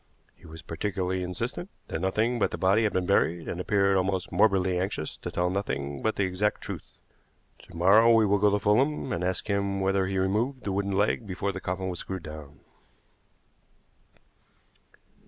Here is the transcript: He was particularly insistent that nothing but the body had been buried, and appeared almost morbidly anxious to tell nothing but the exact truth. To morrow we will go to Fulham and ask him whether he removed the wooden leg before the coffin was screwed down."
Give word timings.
He 0.35 0.47
was 0.47 0.63
particularly 0.63 1.21
insistent 1.21 1.69
that 1.89 2.01
nothing 2.01 2.39
but 2.39 2.49
the 2.49 2.57
body 2.57 2.85
had 2.85 2.91
been 2.93 3.05
buried, 3.05 3.47
and 3.47 3.61
appeared 3.61 3.95
almost 3.97 4.31
morbidly 4.31 4.79
anxious 4.79 5.15
to 5.17 5.29
tell 5.29 5.51
nothing 5.51 6.01
but 6.01 6.15
the 6.15 6.23
exact 6.23 6.61
truth. 6.61 6.97
To 7.69 7.75
morrow 7.75 8.11
we 8.11 8.25
will 8.25 8.39
go 8.39 8.49
to 8.49 8.57
Fulham 8.57 9.13
and 9.13 9.23
ask 9.23 9.45
him 9.47 9.79
whether 9.79 10.07
he 10.07 10.17
removed 10.17 10.63
the 10.63 10.71
wooden 10.71 10.93
leg 10.93 11.27
before 11.27 11.51
the 11.51 11.61
coffin 11.61 11.87
was 11.87 11.99
screwed 11.99 12.23
down." 12.23 12.61